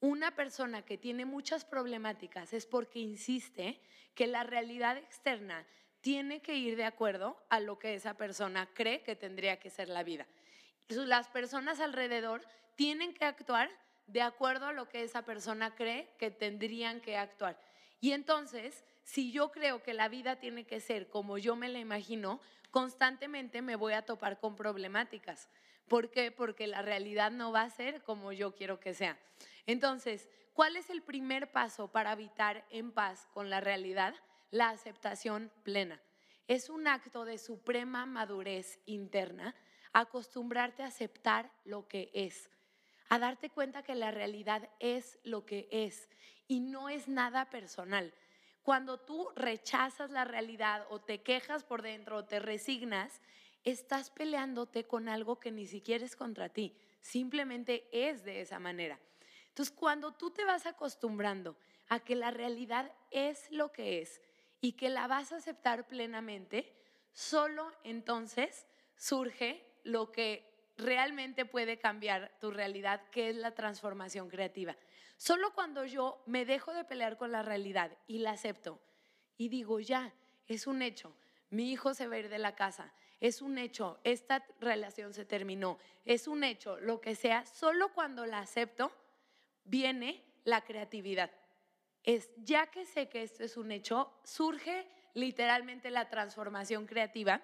Una 0.00 0.34
persona 0.34 0.82
que 0.82 0.98
tiene 0.98 1.24
muchas 1.24 1.64
problemáticas 1.64 2.52
es 2.52 2.66
porque 2.66 3.00
insiste 3.00 3.80
que 4.14 4.26
la 4.26 4.44
realidad 4.44 4.96
externa 4.96 5.66
tiene 6.00 6.42
que 6.42 6.54
ir 6.54 6.76
de 6.76 6.84
acuerdo 6.84 7.42
a 7.48 7.60
lo 7.60 7.78
que 7.78 7.94
esa 7.94 8.14
persona 8.14 8.68
cree 8.74 9.02
que 9.02 9.16
tendría 9.16 9.58
que 9.58 9.70
ser 9.70 9.88
la 9.88 10.02
vida. 10.02 10.26
Las 10.88 11.28
personas 11.28 11.80
alrededor 11.80 12.46
tienen 12.76 13.14
que 13.14 13.24
actuar 13.24 13.70
de 14.06 14.20
acuerdo 14.20 14.66
a 14.66 14.72
lo 14.72 14.88
que 14.88 15.02
esa 15.02 15.22
persona 15.22 15.74
cree 15.74 16.10
que 16.18 16.30
tendrían 16.30 17.00
que 17.00 17.16
actuar. 17.16 17.58
Y 18.00 18.12
entonces, 18.12 18.84
si 19.04 19.30
yo 19.30 19.52
creo 19.52 19.82
que 19.82 19.94
la 19.94 20.08
vida 20.08 20.36
tiene 20.36 20.64
que 20.64 20.80
ser 20.80 21.08
como 21.08 21.38
yo 21.38 21.54
me 21.56 21.68
la 21.68 21.78
imagino, 21.78 22.40
constantemente 22.70 23.62
me 23.62 23.76
voy 23.76 23.92
a 23.92 24.04
topar 24.04 24.40
con 24.40 24.56
problemáticas. 24.56 25.48
¿Por 25.88 26.10
qué? 26.10 26.32
Porque 26.32 26.66
la 26.66 26.82
realidad 26.82 27.30
no 27.30 27.52
va 27.52 27.62
a 27.62 27.70
ser 27.70 28.02
como 28.02 28.32
yo 28.32 28.54
quiero 28.54 28.80
que 28.80 28.94
sea. 28.94 29.18
Entonces, 29.66 30.28
¿cuál 30.54 30.76
es 30.76 30.90
el 30.90 31.02
primer 31.02 31.52
paso 31.52 31.88
para 31.88 32.10
habitar 32.10 32.64
en 32.70 32.90
paz 32.90 33.28
con 33.32 33.50
la 33.50 33.60
realidad? 33.60 34.14
La 34.50 34.70
aceptación 34.70 35.52
plena. 35.62 36.00
Es 36.48 36.70
un 36.70 36.88
acto 36.88 37.24
de 37.24 37.38
suprema 37.38 38.06
madurez 38.06 38.80
interna 38.86 39.54
acostumbrarte 39.92 40.82
a 40.82 40.86
aceptar 40.86 41.50
lo 41.64 41.86
que 41.86 42.10
es, 42.12 42.50
a 43.08 43.18
darte 43.18 43.48
cuenta 43.48 43.82
que 43.82 43.94
la 43.94 44.10
realidad 44.10 44.68
es 44.80 45.18
lo 45.22 45.46
que 45.46 45.68
es 45.70 46.08
y 46.48 46.60
no 46.60 46.88
es 46.88 47.08
nada 47.08 47.48
personal. 47.48 48.12
Cuando 48.64 48.98
tú 48.98 49.28
rechazas 49.36 50.10
la 50.10 50.24
realidad 50.24 50.86
o 50.88 50.98
te 50.98 51.22
quejas 51.22 51.62
por 51.62 51.82
dentro 51.82 52.16
o 52.16 52.24
te 52.24 52.38
resignas, 52.40 53.20
estás 53.62 54.08
peleándote 54.10 54.84
con 54.84 55.10
algo 55.10 55.38
que 55.38 55.52
ni 55.52 55.66
siquiera 55.66 56.02
es 56.02 56.16
contra 56.16 56.48
ti, 56.48 56.74
simplemente 57.02 57.86
es 57.92 58.24
de 58.24 58.40
esa 58.40 58.58
manera. 58.58 58.98
Entonces, 59.48 59.74
cuando 59.74 60.12
tú 60.12 60.30
te 60.30 60.46
vas 60.46 60.64
acostumbrando 60.64 61.58
a 61.90 62.00
que 62.00 62.14
la 62.14 62.30
realidad 62.30 62.90
es 63.10 63.50
lo 63.50 63.70
que 63.70 64.00
es 64.00 64.22
y 64.62 64.72
que 64.72 64.88
la 64.88 65.08
vas 65.08 65.32
a 65.32 65.36
aceptar 65.36 65.86
plenamente, 65.86 66.74
solo 67.12 67.70
entonces 67.84 68.66
surge 68.96 69.62
lo 69.82 70.10
que 70.10 70.53
realmente 70.76 71.44
puede 71.44 71.78
cambiar 71.78 72.32
tu 72.40 72.50
realidad, 72.50 73.02
que 73.10 73.30
es 73.30 73.36
la 73.36 73.54
transformación 73.54 74.28
creativa. 74.28 74.76
Solo 75.16 75.54
cuando 75.54 75.84
yo 75.84 76.22
me 76.26 76.44
dejo 76.44 76.72
de 76.74 76.84
pelear 76.84 77.16
con 77.16 77.32
la 77.32 77.42
realidad 77.42 77.96
y 78.06 78.18
la 78.18 78.32
acepto 78.32 78.80
y 79.36 79.48
digo, 79.48 79.80
ya, 79.80 80.12
es 80.46 80.66
un 80.66 80.82
hecho, 80.82 81.16
mi 81.50 81.70
hijo 81.70 81.94
se 81.94 82.06
va 82.08 82.16
a 82.16 82.18
ir 82.18 82.28
de 82.28 82.38
la 82.38 82.54
casa, 82.54 82.92
es 83.20 83.40
un 83.40 83.58
hecho, 83.58 83.98
esta 84.04 84.44
relación 84.60 85.14
se 85.14 85.24
terminó, 85.24 85.78
es 86.04 86.28
un 86.28 86.44
hecho, 86.44 86.78
lo 86.80 87.00
que 87.00 87.14
sea, 87.14 87.46
solo 87.46 87.92
cuando 87.92 88.26
la 88.26 88.40
acepto 88.40 88.92
viene 89.64 90.22
la 90.44 90.62
creatividad. 90.62 91.30
Es 92.02 92.30
ya 92.36 92.66
que 92.66 92.84
sé 92.84 93.08
que 93.08 93.22
esto 93.22 93.44
es 93.44 93.56
un 93.56 93.72
hecho, 93.72 94.12
surge 94.24 94.86
literalmente 95.14 95.90
la 95.90 96.10
transformación 96.10 96.86
creativa 96.86 97.40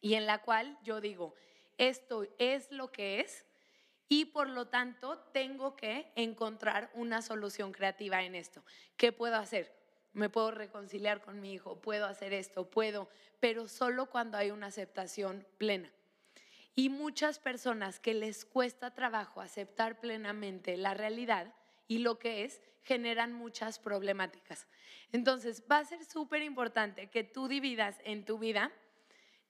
y 0.00 0.14
en 0.14 0.26
la 0.26 0.42
cual 0.42 0.78
yo 0.84 1.00
digo, 1.00 1.34
esto 1.88 2.26
es 2.38 2.70
lo 2.70 2.92
que 2.92 3.20
es 3.20 3.44
y 4.08 4.26
por 4.26 4.48
lo 4.48 4.68
tanto 4.68 5.18
tengo 5.32 5.74
que 5.74 6.12
encontrar 6.14 6.90
una 6.94 7.22
solución 7.22 7.72
creativa 7.72 8.22
en 8.22 8.34
esto. 8.34 8.62
¿Qué 8.96 9.10
puedo 9.10 9.36
hacer? 9.36 9.74
Me 10.12 10.28
puedo 10.28 10.50
reconciliar 10.50 11.22
con 11.22 11.40
mi 11.40 11.54
hijo, 11.54 11.80
puedo 11.80 12.06
hacer 12.06 12.34
esto, 12.34 12.70
puedo, 12.70 13.08
pero 13.40 13.66
solo 13.66 14.06
cuando 14.06 14.36
hay 14.38 14.50
una 14.50 14.66
aceptación 14.66 15.46
plena. 15.58 15.90
Y 16.74 16.88
muchas 16.88 17.38
personas 17.38 17.98
que 17.98 18.14
les 18.14 18.44
cuesta 18.44 18.94
trabajo 18.94 19.40
aceptar 19.40 19.98
plenamente 20.00 20.76
la 20.76 20.94
realidad 20.94 21.52
y 21.88 21.98
lo 21.98 22.18
que 22.18 22.44
es, 22.44 22.60
generan 22.84 23.32
muchas 23.32 23.78
problemáticas. 23.78 24.66
Entonces, 25.12 25.62
va 25.70 25.78
a 25.78 25.84
ser 25.84 26.04
súper 26.04 26.42
importante 26.42 27.08
que 27.08 27.24
tú 27.24 27.48
dividas 27.48 27.98
en 28.04 28.24
tu 28.24 28.38
vida 28.38 28.72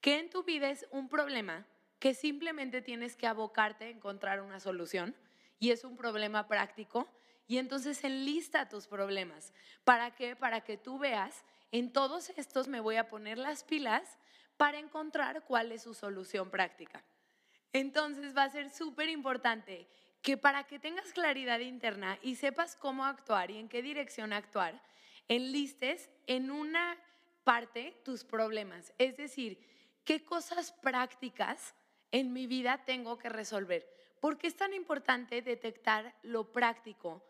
que 0.02 0.18
en 0.18 0.28
tu 0.28 0.42
vida 0.42 0.68
es 0.68 0.86
un 0.90 1.08
problema 1.08 1.64
que 2.02 2.14
simplemente 2.14 2.82
tienes 2.82 3.14
que 3.14 3.28
abocarte 3.28 3.84
a 3.84 3.88
encontrar 3.90 4.40
una 4.40 4.58
solución 4.58 5.14
y 5.60 5.70
es 5.70 5.84
un 5.84 5.96
problema 5.96 6.48
práctico 6.48 7.08
y 7.46 7.58
entonces 7.58 8.02
enlista 8.02 8.68
tus 8.68 8.88
problemas. 8.88 9.52
¿Para 9.84 10.12
qué? 10.12 10.34
Para 10.34 10.62
que 10.62 10.76
tú 10.76 10.98
veas, 10.98 11.44
en 11.70 11.92
todos 11.92 12.30
estos 12.30 12.66
me 12.66 12.80
voy 12.80 12.96
a 12.96 13.08
poner 13.08 13.38
las 13.38 13.62
pilas 13.62 14.18
para 14.56 14.80
encontrar 14.80 15.44
cuál 15.44 15.70
es 15.70 15.82
su 15.82 15.94
solución 15.94 16.50
práctica. 16.50 17.04
Entonces 17.72 18.36
va 18.36 18.42
a 18.42 18.50
ser 18.50 18.70
súper 18.70 19.08
importante 19.08 19.86
que 20.22 20.36
para 20.36 20.64
que 20.64 20.80
tengas 20.80 21.12
claridad 21.12 21.60
interna 21.60 22.18
y 22.20 22.34
sepas 22.34 22.74
cómo 22.74 23.04
actuar 23.04 23.52
y 23.52 23.58
en 23.58 23.68
qué 23.68 23.80
dirección 23.80 24.32
actuar, 24.32 24.82
enlistes 25.28 26.10
en 26.26 26.50
una 26.50 26.98
parte 27.44 27.96
tus 28.04 28.24
problemas. 28.24 28.92
Es 28.98 29.16
decir, 29.16 29.56
qué 30.04 30.24
cosas 30.24 30.72
prácticas 30.72 31.76
en 32.12 32.32
mi 32.32 32.46
vida 32.46 32.84
tengo 32.84 33.18
que 33.18 33.28
resolver. 33.28 33.88
¿Por 34.20 34.38
qué 34.38 34.46
es 34.46 34.56
tan 34.56 34.72
importante 34.72 35.42
detectar 35.42 36.14
lo 36.22 36.52
práctico? 36.52 37.24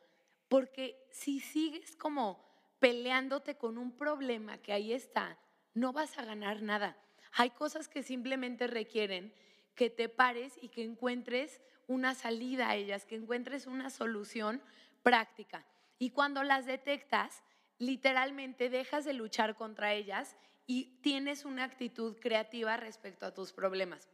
Porque 0.48 1.06
si 1.10 1.40
sigues 1.40 1.96
como 1.96 2.44
peleándote 2.78 3.56
con 3.56 3.78
un 3.78 3.96
problema 3.96 4.58
que 4.58 4.72
ahí 4.72 4.92
está, 4.92 5.38
no 5.72 5.92
vas 5.92 6.18
a 6.18 6.24
ganar 6.24 6.60
nada. 6.60 6.98
Hay 7.32 7.50
cosas 7.50 7.88
que 7.88 8.02
simplemente 8.02 8.66
requieren 8.66 9.32
que 9.74 9.88
te 9.88 10.08
pares 10.08 10.58
y 10.60 10.68
que 10.68 10.84
encuentres 10.84 11.62
una 11.86 12.14
salida 12.14 12.68
a 12.68 12.76
ellas, 12.76 13.06
que 13.06 13.16
encuentres 13.16 13.66
una 13.66 13.88
solución 13.88 14.62
práctica. 15.02 15.64
Y 15.98 16.10
cuando 16.10 16.42
las 16.42 16.66
detectas, 16.66 17.42
literalmente 17.78 18.68
dejas 18.68 19.04
de 19.04 19.14
luchar 19.14 19.54
contra 19.54 19.94
ellas 19.94 20.36
y 20.66 20.98
tienes 21.02 21.44
una 21.44 21.64
actitud 21.64 22.18
creativa 22.20 22.76
respecto 22.76 23.24
a 23.24 23.32
tus 23.32 23.52
problemas. 23.52 24.08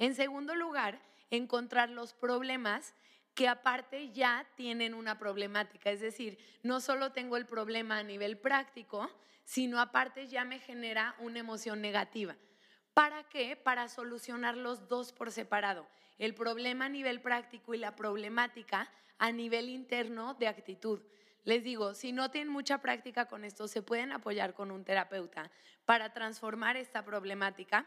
En 0.00 0.14
segundo 0.14 0.54
lugar, 0.54 0.98
encontrar 1.28 1.90
los 1.90 2.14
problemas 2.14 2.94
que 3.34 3.48
aparte 3.48 4.10
ya 4.12 4.46
tienen 4.56 4.94
una 4.94 5.18
problemática. 5.18 5.90
Es 5.90 6.00
decir, 6.00 6.38
no 6.62 6.80
solo 6.80 7.12
tengo 7.12 7.36
el 7.36 7.44
problema 7.44 7.98
a 7.98 8.02
nivel 8.02 8.38
práctico, 8.38 9.10
sino 9.44 9.78
aparte 9.78 10.26
ya 10.26 10.46
me 10.46 10.58
genera 10.58 11.14
una 11.18 11.40
emoción 11.40 11.82
negativa. 11.82 12.34
¿Para 12.94 13.24
qué? 13.24 13.56
Para 13.56 13.88
solucionar 13.88 14.56
los 14.56 14.88
dos 14.88 15.12
por 15.12 15.30
separado. 15.32 15.86
El 16.16 16.34
problema 16.34 16.86
a 16.86 16.88
nivel 16.88 17.20
práctico 17.20 17.74
y 17.74 17.78
la 17.78 17.94
problemática 17.94 18.90
a 19.18 19.32
nivel 19.32 19.68
interno 19.68 20.32
de 20.32 20.48
actitud. 20.48 21.02
Les 21.44 21.62
digo, 21.62 21.92
si 21.92 22.12
no 22.12 22.30
tienen 22.30 22.50
mucha 22.50 22.78
práctica 22.78 23.26
con 23.26 23.44
esto, 23.44 23.68
se 23.68 23.82
pueden 23.82 24.12
apoyar 24.12 24.54
con 24.54 24.70
un 24.70 24.82
terapeuta 24.82 25.50
para 25.84 26.14
transformar 26.14 26.78
esta 26.78 27.04
problemática. 27.04 27.86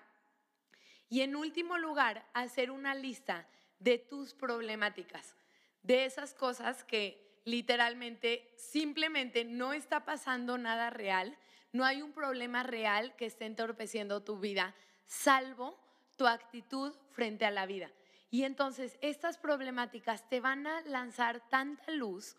Y 1.14 1.22
en 1.22 1.36
último 1.36 1.78
lugar, 1.78 2.28
hacer 2.34 2.72
una 2.72 2.96
lista 2.96 3.48
de 3.78 4.00
tus 4.00 4.34
problemáticas, 4.34 5.36
de 5.84 6.06
esas 6.06 6.34
cosas 6.34 6.84
que 6.84 7.40
literalmente 7.46 8.52
simplemente 8.58 9.46
no 9.46 9.74
está 9.74 10.06
pasando 10.06 10.58
nada 10.58 10.90
real, 10.90 11.38
no 11.72 11.86
hay 11.86 12.02
un 12.02 12.14
problema 12.14 12.64
real 12.64 13.16
que 13.16 13.28
esté 13.28 13.46
entorpeciendo 13.46 14.24
tu 14.24 14.40
vida, 14.40 14.74
salvo 15.06 15.80
tu 16.16 16.26
actitud 16.26 16.96
frente 17.12 17.46
a 17.46 17.52
la 17.52 17.68
vida. 17.68 17.92
Y 18.32 18.46
entonces 18.46 18.98
estas 19.00 19.38
problemáticas 19.38 20.28
te 20.30 20.40
van 20.40 20.66
a 20.66 20.82
lanzar 20.82 21.48
tanta 21.48 21.92
luz 21.92 22.38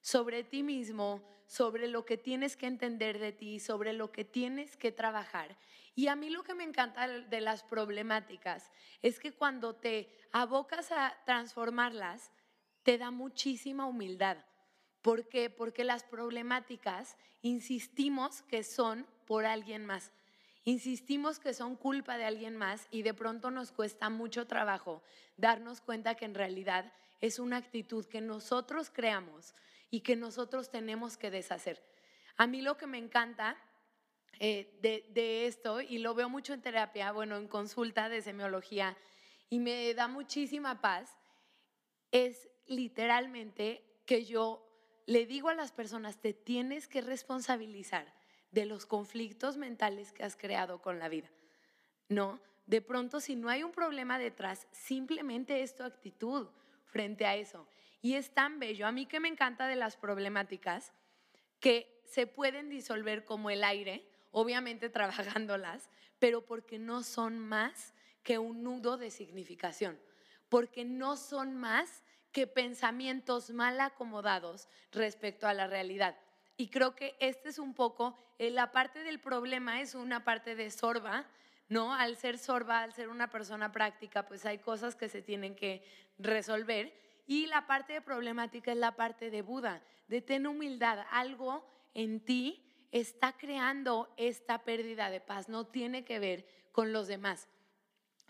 sobre 0.00 0.42
ti 0.42 0.64
mismo, 0.64 1.22
sobre 1.46 1.86
lo 1.86 2.04
que 2.04 2.16
tienes 2.16 2.56
que 2.56 2.66
entender 2.66 3.20
de 3.20 3.30
ti, 3.30 3.60
sobre 3.60 3.92
lo 3.92 4.10
que 4.10 4.24
tienes 4.24 4.76
que 4.76 4.90
trabajar. 4.90 5.56
Y 5.96 6.08
a 6.08 6.14
mí 6.14 6.28
lo 6.28 6.42
que 6.42 6.54
me 6.54 6.62
encanta 6.62 7.08
de 7.08 7.40
las 7.40 7.62
problemáticas 7.62 8.70
es 9.00 9.18
que 9.18 9.32
cuando 9.32 9.74
te 9.74 10.10
abocas 10.30 10.92
a 10.92 11.16
transformarlas, 11.24 12.30
te 12.82 12.98
da 12.98 13.10
muchísima 13.10 13.86
humildad. 13.86 14.36
¿Por 15.00 15.26
qué? 15.26 15.48
Porque 15.48 15.84
las 15.84 16.04
problemáticas 16.04 17.16
insistimos 17.40 18.42
que 18.42 18.62
son 18.62 19.06
por 19.26 19.46
alguien 19.46 19.86
más. 19.86 20.12
Insistimos 20.64 21.38
que 21.38 21.54
son 21.54 21.76
culpa 21.76 22.18
de 22.18 22.26
alguien 22.26 22.56
más 22.56 22.88
y 22.90 23.00
de 23.00 23.14
pronto 23.14 23.50
nos 23.50 23.72
cuesta 23.72 24.10
mucho 24.10 24.46
trabajo 24.46 25.02
darnos 25.38 25.80
cuenta 25.80 26.14
que 26.14 26.26
en 26.26 26.34
realidad 26.34 26.92
es 27.22 27.38
una 27.38 27.56
actitud 27.56 28.04
que 28.04 28.20
nosotros 28.20 28.90
creamos 28.90 29.54
y 29.90 30.00
que 30.00 30.14
nosotros 30.14 30.70
tenemos 30.70 31.16
que 31.16 31.30
deshacer. 31.30 31.82
A 32.36 32.46
mí 32.46 32.60
lo 32.60 32.76
que 32.76 32.86
me 32.86 32.98
encanta 32.98 33.56
eh, 34.38 34.78
de, 34.80 35.46
esto, 35.46 35.80
y 35.80 35.98
lo 35.98 36.14
veo 36.14 36.28
mucho 36.28 36.52
en 36.52 36.60
terapia, 36.60 37.12
bueno, 37.12 37.36
en 37.36 37.48
consulta 37.48 38.08
de 38.08 38.22
semiología, 38.22 38.96
y 39.48 39.58
me 39.58 39.94
da 39.94 40.08
muchísima 40.08 40.80
paz, 40.80 41.16
es 42.10 42.48
literalmente 42.66 43.82
que 44.04 44.24
yo 44.24 44.62
le 45.06 45.26
digo 45.26 45.48
a 45.48 45.54
las 45.54 45.72
personas, 45.72 46.20
te 46.20 46.32
tienes 46.32 46.88
que 46.88 47.00
responsabilizar 47.00 48.12
de 48.50 48.66
los 48.66 48.86
conflictos 48.86 49.56
mentales 49.56 50.12
que 50.12 50.24
has 50.24 50.36
creado 50.36 50.82
con 50.82 50.98
la 50.98 51.08
vida. 51.08 51.30
No, 52.08 52.40
de 52.66 52.82
pronto 52.82 53.20
si 53.20 53.36
no 53.36 53.48
hay 53.48 53.62
un 53.62 53.72
problema 53.72 54.18
detrás, 54.18 54.66
simplemente 54.72 55.62
es 55.62 55.74
tu 55.74 55.84
actitud 55.84 56.48
frente 56.84 57.26
a 57.26 57.36
eso. 57.36 57.68
Y 58.02 58.14
es 58.14 58.30
tan 58.30 58.58
bello. 58.58 58.86
A 58.86 58.92
mí 58.92 59.06
que 59.06 59.20
me 59.20 59.28
encanta 59.28 59.66
de 59.66 59.76
las 59.76 59.96
problemáticas 59.96 60.92
que 61.60 62.02
se 62.04 62.26
pueden 62.26 62.68
disolver 62.68 63.24
como 63.24 63.50
el 63.50 63.64
aire, 63.64 64.08
obviamente 64.30 64.88
trabajándolas, 64.90 65.88
pero 66.18 66.44
porque 66.44 66.78
no 66.78 67.02
son 67.02 67.38
más 67.38 67.94
que 68.22 68.38
un 68.38 68.62
nudo 68.62 68.96
de 68.96 69.10
significación, 69.10 70.00
porque 70.48 70.84
no 70.84 71.16
son 71.16 71.54
más 71.54 72.02
que 72.32 72.46
pensamientos 72.46 73.50
mal 73.50 73.80
acomodados 73.80 74.68
respecto 74.92 75.46
a 75.46 75.54
la 75.54 75.66
realidad. 75.66 76.16
Y 76.56 76.68
creo 76.68 76.94
que 76.94 77.16
este 77.20 77.50
es 77.50 77.58
un 77.58 77.74
poco, 77.74 78.16
eh, 78.38 78.50
la 78.50 78.72
parte 78.72 79.02
del 79.02 79.20
problema 79.20 79.80
es 79.80 79.94
una 79.94 80.24
parte 80.24 80.54
de 80.54 80.70
sorba, 80.70 81.26
¿no? 81.68 81.94
Al 81.94 82.16
ser 82.16 82.38
sorba, 82.38 82.82
al 82.82 82.92
ser 82.92 83.08
una 83.08 83.28
persona 83.28 83.72
práctica, 83.72 84.26
pues 84.26 84.46
hay 84.46 84.58
cosas 84.58 84.96
que 84.96 85.08
se 85.08 85.22
tienen 85.22 85.54
que 85.54 85.84
resolver 86.18 86.94
y 87.26 87.46
la 87.46 87.66
parte 87.66 87.94
de 87.94 88.00
problemática 88.00 88.72
es 88.72 88.78
la 88.78 88.96
parte 88.96 89.30
de 89.30 89.42
Buda, 89.42 89.82
de 90.08 90.20
tener 90.20 90.48
humildad. 90.48 91.04
Algo 91.10 91.66
en 91.94 92.20
ti 92.20 92.65
está 93.00 93.36
creando 93.36 94.12
esta 94.16 94.64
pérdida 94.64 95.10
de 95.10 95.20
paz, 95.20 95.48
no 95.48 95.66
tiene 95.66 96.04
que 96.04 96.18
ver 96.18 96.46
con 96.72 96.92
los 96.92 97.06
demás. 97.06 97.48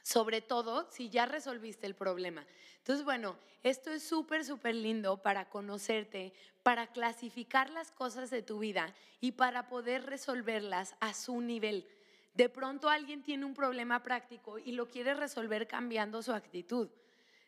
Sobre 0.02 0.40
todo 0.40 0.88
si 0.90 1.10
ya 1.10 1.26
resolviste 1.26 1.86
el 1.86 1.94
problema. 1.94 2.46
Entonces, 2.78 3.04
bueno, 3.04 3.36
esto 3.62 3.90
es 3.90 4.02
súper, 4.02 4.44
súper 4.44 4.74
lindo 4.74 5.22
para 5.22 5.48
conocerte, 5.48 6.32
para 6.62 6.86
clasificar 6.88 7.70
las 7.70 7.90
cosas 7.90 8.30
de 8.30 8.42
tu 8.42 8.60
vida 8.60 8.94
y 9.20 9.32
para 9.32 9.68
poder 9.68 10.06
resolverlas 10.06 10.94
a 11.00 11.14
su 11.14 11.40
nivel. 11.40 11.86
De 12.34 12.48
pronto 12.48 12.88
alguien 12.88 13.22
tiene 13.22 13.44
un 13.44 13.54
problema 13.54 14.02
práctico 14.02 14.58
y 14.58 14.72
lo 14.72 14.86
quiere 14.88 15.14
resolver 15.14 15.66
cambiando 15.66 16.22
su 16.22 16.32
actitud. 16.32 16.88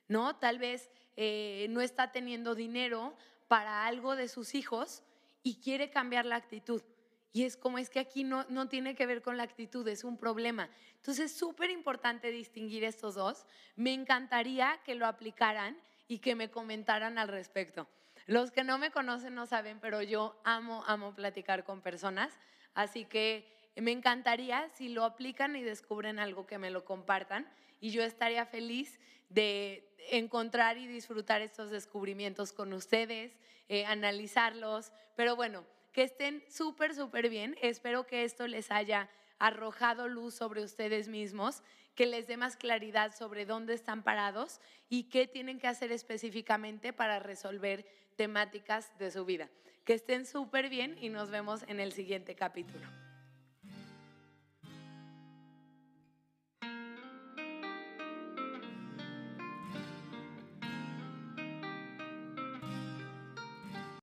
¿no? 0.09 0.37
Tal 0.37 0.59
vez 0.59 0.91
eh, 1.17 1.67
no 1.71 1.81
está 1.81 2.11
teniendo 2.11 2.55
dinero 2.55 3.15
para 3.47 3.87
algo 3.87 4.17
de 4.17 4.29
sus 4.29 4.55
hijos 4.55 5.03
y 5.43 5.61
quiere 5.61 5.91
cambiar 5.91 6.27
la 6.27 6.37
actitud. 6.37 6.83
Y 7.33 7.45
es 7.45 7.57
como 7.57 7.79
es 7.79 7.91
que 7.91 8.01
aquí 8.01 8.25
no, 8.25 8.45
no 8.49 8.69
tiene 8.69 8.95
que 8.95 9.07
ver 9.07 9.23
con 9.23 9.37
la 9.37 9.43
actitud, 9.43 9.87
es 9.89 10.05
un 10.05 10.17
problema. 10.17 10.71
Entonces 10.97 11.31
es 11.31 11.39
súper 11.39 11.71
importante 11.71 12.31
distinguir 12.31 12.85
estos 12.85 13.15
dos. 13.15 13.47
Me 13.77 13.93
encantaría 13.93 14.81
que 14.85 14.95
lo 14.95 15.07
aplicaran 15.07 15.77
y 16.09 16.19
que 16.19 16.35
me 16.35 16.51
comentaran 16.51 17.19
al 17.19 17.29
respecto. 17.29 17.87
Los 18.27 18.51
que 18.51 18.65
no 18.65 18.79
me 18.79 18.91
conocen 18.91 19.35
no 19.35 19.47
saben, 19.47 19.79
pero 19.81 20.03
yo 20.03 20.41
amo, 20.45 20.85
amo 20.87 21.15
platicar 21.15 21.65
con 21.65 21.81
personas. 21.81 22.39
Así 22.75 23.05
que 23.05 23.47
me 23.77 23.93
encantaría 23.93 24.69
si 24.75 24.89
lo 24.89 25.05
aplican 25.05 25.55
y 25.57 25.63
descubren 25.63 26.19
algo 26.19 26.47
que 26.47 26.59
me 26.59 26.71
lo 26.71 26.85
compartan. 26.85 27.49
Y 27.81 27.91
yo 27.91 28.03
estaría 28.03 28.45
feliz 28.47 28.99
de 29.29 29.89
encontrar 30.11 30.79
y 30.79 30.87
disfrutar 30.87 31.43
estos 31.43 31.71
descubrimientos 31.71 32.53
con 32.53 32.73
ustedes, 32.73 33.33
eh, 33.69 33.85
analizarlos, 33.85 34.93
pero 35.17 35.37
bueno, 35.37 35.65
que 35.99 36.05
estén 36.05 36.45
súper, 36.49 36.95
súper 36.95 37.29
bien. 37.29 37.57
Espero 37.61 38.07
que 38.07 38.23
esto 38.23 38.47
les 38.47 38.71
haya 38.71 39.11
arrojado 39.41 40.07
luz 40.07 40.33
sobre 40.33 40.63
ustedes 40.63 41.09
mismos, 41.09 41.65
que 41.97 42.07
les 42.07 42.29
dé 42.29 42.37
más 42.37 42.57
claridad 42.57 43.17
sobre 43.17 43.47
dónde 43.47 43.75
están 43.75 44.05
parados 44.05 44.61
y 44.89 45.09
qué 45.09 45.27
tienen 45.27 45.59
que 45.59 45.67
hacer 45.67 45.91
específicamente 45.91 46.93
para 46.93 47.19
resolver 47.19 47.85
temáticas 48.15 48.97
de 49.01 49.11
su 49.11 49.25
vida. 49.25 49.51
Que 49.85 49.95
estén 49.95 50.25
súper 50.25 50.69
bien 50.69 50.97
y 51.01 51.09
nos 51.09 51.31
vemos 51.31 51.65
en 51.67 51.81
el 51.81 51.91
siguiente 51.91 52.37
capítulo. 52.37 52.87